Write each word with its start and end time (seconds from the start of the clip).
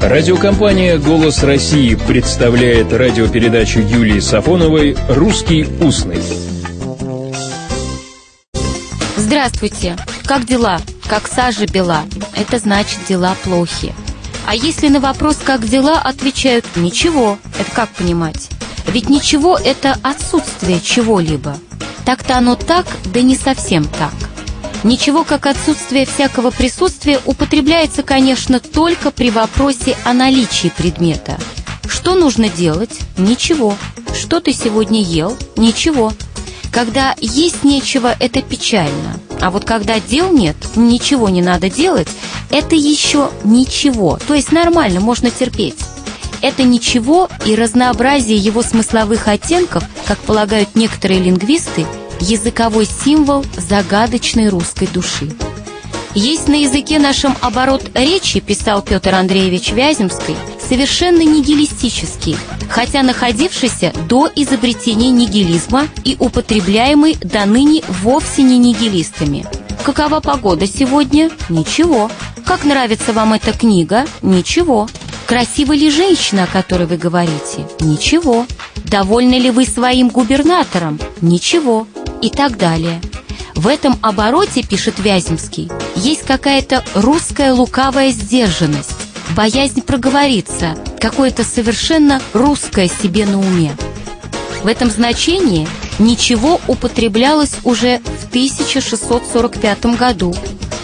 Радиокомпания 0.00 0.96
«Голос 0.96 1.42
России» 1.42 1.96
представляет 1.96 2.92
радиопередачу 2.92 3.80
Юлии 3.80 4.20
Сафоновой 4.20 4.96
«Русский 5.08 5.66
устный». 5.80 6.22
Здравствуйте! 9.16 9.96
Как 10.24 10.46
дела? 10.46 10.80
Как 11.08 11.26
сажа 11.26 11.66
бела? 11.66 12.02
Это 12.36 12.58
значит, 12.58 13.00
дела 13.08 13.34
плохи. 13.42 13.92
А 14.46 14.54
если 14.54 14.88
на 14.88 15.00
вопрос 15.00 15.38
«как 15.44 15.66
дела?» 15.66 16.00
отвечают 16.00 16.64
«ничего», 16.76 17.36
это 17.58 17.70
как 17.72 17.90
понимать? 17.90 18.48
Ведь 18.86 19.10
ничего– 19.10 19.58
это 19.64 19.96
отсутствие 20.02 20.80
чего-либо. 20.80 21.56
Так-то 22.04 22.38
оно 22.38 22.54
так, 22.54 22.86
да 23.12 23.20
не 23.20 23.36
совсем 23.36 23.84
так. 23.84 24.27
Ничего, 24.84 25.24
как 25.24 25.46
отсутствие 25.46 26.06
всякого 26.06 26.50
присутствия, 26.50 27.20
употребляется, 27.26 28.02
конечно, 28.02 28.60
только 28.60 29.10
при 29.10 29.30
вопросе 29.30 29.96
о 30.04 30.12
наличии 30.12 30.72
предмета. 30.76 31.38
Что 31.88 32.14
нужно 32.14 32.48
делать? 32.48 33.00
Ничего. 33.16 33.76
Что 34.14 34.40
ты 34.40 34.52
сегодня 34.52 35.02
ел? 35.02 35.36
Ничего. 35.56 36.12
Когда 36.70 37.16
есть 37.20 37.64
нечего, 37.64 38.14
это 38.20 38.40
печально. 38.40 39.18
А 39.40 39.50
вот 39.50 39.64
когда 39.64 39.98
дел 40.00 40.32
нет, 40.32 40.56
ничего 40.76 41.28
не 41.28 41.42
надо 41.42 41.70
делать, 41.70 42.08
это 42.50 42.74
еще 42.74 43.30
ничего. 43.44 44.18
То 44.26 44.34
есть 44.34 44.52
нормально, 44.52 45.00
можно 45.00 45.30
терпеть. 45.30 45.78
Это 46.40 46.62
ничего 46.62 47.28
и 47.44 47.56
разнообразие 47.56 48.36
его 48.36 48.62
смысловых 48.62 49.26
оттенков, 49.26 49.82
как 50.06 50.18
полагают 50.18 50.76
некоторые 50.76 51.20
лингвисты, 51.20 51.86
языковой 52.20 52.86
символ 52.86 53.44
загадочной 53.56 54.48
русской 54.48 54.86
души. 54.88 55.30
Есть 56.14 56.48
на 56.48 56.54
языке 56.54 56.98
нашем 56.98 57.36
оборот 57.40 57.90
речи, 57.94 58.40
писал 58.40 58.82
Петр 58.82 59.14
Андреевич 59.14 59.72
Вяземский, 59.72 60.36
совершенно 60.68 61.22
нигилистический, 61.22 62.36
хотя 62.68 63.02
находившийся 63.02 63.92
до 64.08 64.28
изобретения 64.34 65.10
нигилизма 65.10 65.86
и 66.04 66.16
употребляемый 66.18 67.14
до 67.20 67.44
ныне 67.44 67.82
вовсе 68.02 68.42
не 68.42 68.58
нигилистами. 68.58 69.46
Какова 69.84 70.20
погода 70.20 70.66
сегодня? 70.66 71.30
Ничего. 71.48 72.10
Как 72.44 72.64
нравится 72.64 73.12
вам 73.12 73.34
эта 73.34 73.52
книга? 73.52 74.06
Ничего. 74.22 74.88
Красива 75.26 75.72
ли 75.74 75.90
женщина, 75.90 76.44
о 76.44 76.46
которой 76.46 76.86
вы 76.86 76.96
говорите? 76.96 77.66
Ничего. 77.80 78.46
Довольны 78.86 79.34
ли 79.34 79.50
вы 79.50 79.66
своим 79.66 80.08
губернатором? 80.08 80.98
Ничего 81.20 81.86
и 82.22 82.30
так 82.30 82.56
далее. 82.56 83.00
В 83.54 83.66
этом 83.66 83.98
обороте, 84.02 84.62
пишет 84.62 84.98
Вяземский, 84.98 85.68
есть 85.96 86.22
какая-то 86.22 86.84
русская 86.94 87.52
лукавая 87.52 88.10
сдержанность, 88.10 88.94
боязнь 89.36 89.82
проговориться, 89.82 90.76
какое-то 91.00 91.44
совершенно 91.44 92.20
русское 92.32 92.88
себе 92.88 93.26
на 93.26 93.40
уме. 93.40 93.76
В 94.62 94.66
этом 94.66 94.90
значении 94.90 95.68
ничего 95.98 96.60
употреблялось 96.66 97.56
уже 97.64 98.00
в 98.20 98.28
1645 98.28 99.86
году. 99.96 100.34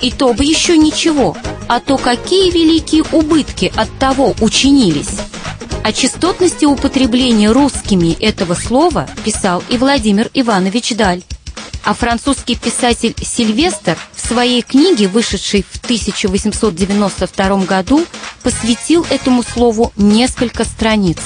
И 0.00 0.10
то 0.10 0.32
бы 0.32 0.44
еще 0.44 0.78
ничего, 0.78 1.36
а 1.68 1.80
то 1.80 1.98
какие 1.98 2.50
великие 2.50 3.04
убытки 3.12 3.72
от 3.76 3.90
того 3.98 4.34
учинились. 4.40 5.18
О 5.82 5.92
частотности 5.92 6.66
употребления 6.66 7.50
русскими 7.50 8.12
этого 8.20 8.54
слова 8.54 9.08
писал 9.24 9.62
и 9.70 9.78
Владимир 9.78 10.30
Иванович 10.34 10.94
Даль. 10.94 11.22
А 11.84 11.94
французский 11.94 12.54
писатель 12.54 13.14
Сильвестр 13.20 13.96
в 14.12 14.20
своей 14.20 14.60
книге, 14.60 15.08
вышедшей 15.08 15.64
в 15.68 15.82
1892 15.82 17.64
году, 17.64 18.04
посвятил 18.42 19.06
этому 19.08 19.42
слову 19.42 19.90
несколько 19.96 20.64
страниц. 20.64 21.18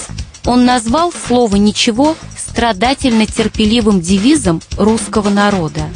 Он 0.47 0.65
назвал 0.65 1.13
слово 1.13 1.57
«ничего» 1.57 2.17
страдательно-терпеливым 2.37 4.01
девизом 4.01 4.63
русского 4.77 5.31
народа. 5.31 5.89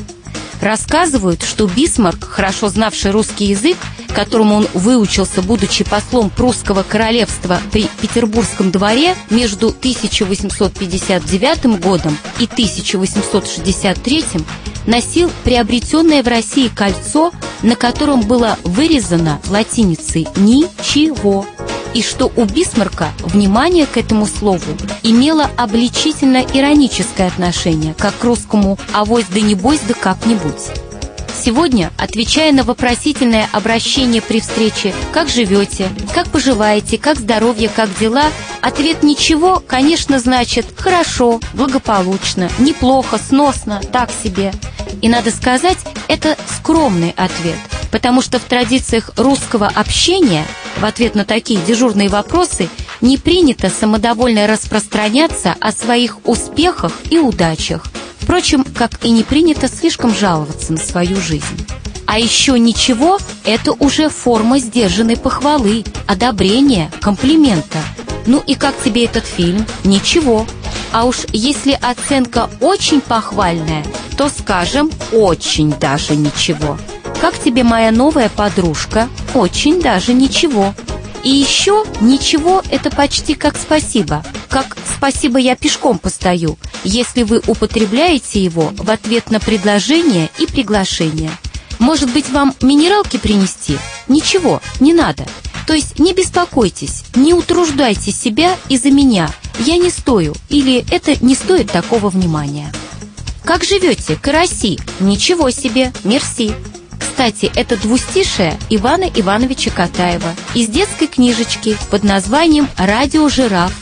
Рассказывают, 0.61 1.43
что 1.43 1.69
Бисмарк, 1.69 2.25
хорошо 2.25 2.69
знавший 2.69 3.13
русский 3.13 3.45
язык, 3.47 3.77
которому 4.13 4.57
он 4.57 4.67
выучился, 4.75 5.43
будучи 5.43 5.85
послом 5.85 6.31
прусского 6.31 6.83
королевства 6.83 7.61
при 7.73 7.89
Петербургском 8.01 8.71
дворе 8.71 9.15
между 9.31 9.69
1859 9.69 11.81
годом 11.81 12.17
и 12.39 12.45
1863, 12.45 14.25
носил 14.87 15.31
приобретенное 15.45 16.23
в 16.23 16.29
России 16.29 16.69
кольцо, 16.69 17.33
на 17.63 17.77
котором 17.77 18.23
было 18.23 18.59
вырезано 18.65 19.41
латиницей 19.49 20.27
«ничего», 20.37 21.47
и 21.95 22.03
что 22.03 22.31
у 22.37 22.45
Бисмарка 22.45 23.09
внимание 23.21 23.87
к 23.87 23.97
этому 23.97 24.27
слову 24.27 24.77
имело 25.03 25.51
обличительно-ироническое 25.57 27.27
отношение, 27.27 27.95
как 27.99 28.17
к 28.19 28.25
русскому 28.25 28.79
«авось 28.93 29.25
да 29.33 29.41
не 29.41 29.55
бойся 29.55 29.85
да 29.89 29.95
как-нибудь». 29.95 30.88
Сегодня, 31.49 31.91
отвечая 31.97 32.53
на 32.53 32.63
вопросительное 32.63 33.49
обращение 33.53 34.21
при 34.21 34.39
встрече 34.39 34.95
«Как 35.15 35.31
живете?», 35.31 35.89
«Как 36.15 36.29
поживаете?», 36.29 36.99
«Как 36.99 37.17
здоровье?», 37.17 37.71
«Как 37.75 37.89
дела?», 37.99 38.25
ответ 38.61 39.03
«Ничего», 39.03 39.63
конечно, 39.67 40.19
значит 40.19 40.67
«Хорошо», 40.77 41.41
«Благополучно», 41.55 42.51
«Неплохо», 42.59 43.17
«Сносно», 43.17 43.81
«Так 43.91 44.11
себе». 44.23 44.53
И 45.01 45.09
надо 45.09 45.31
сказать, 45.31 45.79
это 46.07 46.37
скромный 46.55 47.15
ответ, 47.17 47.57
потому 47.91 48.21
что 48.21 48.39
в 48.39 48.43
традициях 48.43 49.13
русского 49.17 49.69
общения 49.69 50.45
в 50.77 50.85
ответ 50.85 51.15
на 51.15 51.25
такие 51.25 51.63
дежурные 51.63 52.11
вопросы 52.11 52.69
не 53.01 53.17
принято 53.17 53.71
самодовольно 53.71 54.47
распространяться 54.47 55.57
о 55.61 55.73
своих 55.73 56.19
успехах 56.27 56.93
и 57.09 57.19
удачах. 57.19 57.85
Впрочем, 58.29 58.63
как 58.63 59.03
и 59.07 59.11
не 59.11 59.23
принято 59.23 59.69
слишком 59.69 60.15
жаловаться 60.15 60.75
на 60.75 60.79
свою 60.79 61.17
жизнь. 61.17 61.67
А 62.05 62.19
еще 62.19 62.59
ничего– 62.59 63.19
это 63.47 63.73
уже 63.73 64.11
форма 64.11 64.59
сдержанной 64.59 65.17
похвалы, 65.17 65.83
одобрения, 66.07 66.93
комплимента. 67.01 67.79
Ну 68.27 68.43
и 68.47 68.55
как 68.55 68.75
тебе 68.85 69.07
этот 69.07 69.25
фильм? 69.25 69.65
Ничего. 69.83 70.47
А 70.93 71.07
уж 71.07 71.21
если 71.33 71.73
оценка 71.73 72.51
очень 72.61 73.01
похвальная, 73.01 73.83
то 74.19 74.29
скажем 74.29 74.91
очень 75.11 75.73
даже 75.73 76.15
ничего. 76.15 76.77
Как 77.23 77.39
тебе 77.43 77.65
моя 77.65 77.91
новая 77.91 78.29
подружка? 78.29 79.09
Очень 79.35 79.81
даже 79.81 80.13
ничего. 80.13 80.75
И 81.25 81.31
еще 81.31 81.87
ничего– 82.03 82.63
это 82.71 82.91
почти 82.91 83.35
как 83.35 83.57
спасибо. 83.57 84.23
Как 84.51 84.77
«спасибо, 84.97 85.39
я 85.39 85.57
пешком 85.57 85.99
постою», 85.99 86.59
если 86.89 87.23
вы 87.23 87.43
употребляете 87.47 88.43
его 88.43 88.73
в 88.77 88.91
ответ 88.91 89.31
на 89.31 89.41
предложение 89.41 90.31
и 90.39 90.47
приглашение. 90.47 91.31
Может 91.79 92.11
быть, 92.13 92.31
вам 92.31 92.55
минералки 92.63 93.19
принести? 93.19 93.79
Ничего, 94.09 94.61
не 94.81 94.93
надо. 94.93 95.27
То 95.67 95.75
есть 95.75 95.99
не 95.99 96.15
беспокойтесь, 96.15 97.05
не 97.15 97.35
утруждайте 97.35 98.11
себя 98.11 98.57
из-за 98.69 98.91
меня. 98.91 99.31
Я 99.61 99.77
не 99.77 99.91
стою 99.91 100.35
или 100.49 100.85
это 100.91 101.23
не 101.23 101.35
стоит 101.35 101.71
такого 101.71 102.09
внимания. 102.09 102.73
Как 103.45 103.65
живете, 103.65 104.17
караси? 104.17 104.79
Ничего 104.99 105.51
себе, 105.51 105.93
мерси. 106.05 106.53
Кстати, 106.99 107.51
это 107.55 107.77
двустишее 107.77 108.59
Ивана 108.71 109.05
Ивановича 109.15 109.71
Катаева 109.71 110.35
из 110.55 110.69
детской 110.69 111.07
книжечки 111.07 111.77
под 111.91 112.03
названием 112.03 112.69
«Радио 112.77 113.29
жираф». 113.29 113.73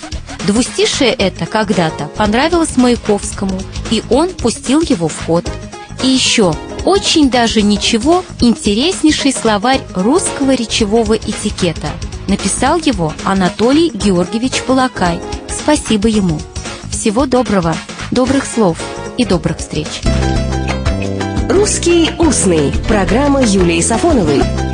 Двустишее 0.47 1.13
это 1.13 1.47
когда-то 1.47 2.07
понравилось 2.17 2.77
Маяковскому, 2.77 3.61
и 3.91 4.03
он 4.11 4.31
пустил 4.31 4.81
его 4.81 5.09
в 5.09 5.27
ход. 5.27 5.49
И 6.03 6.09
еще 6.09 6.55
очень 6.85 7.31
даже 7.31 7.63
ничего 7.63 8.25
интереснейший 8.41 9.33
словарь 9.33 9.81
русского 9.95 10.55
речевого 10.55 11.15
этикета. 11.15 11.89
Написал 12.29 12.79
его 12.79 13.13
Анатолий 13.25 13.91
Георгиевич 13.91 14.63
Балакай. 14.67 15.21
Спасибо 15.49 16.09
ему. 16.09 16.41
Всего 16.91 17.27
доброго, 17.27 17.75
добрых 18.11 18.47
слов 18.47 18.79
и 19.17 19.25
добрых 19.25 19.59
встреч. 19.59 19.89
«Русский 21.49 22.11
устный»– 22.19 22.73
программа 22.89 23.43
Юлии 23.43 23.81
Сафоновой. 23.81 24.66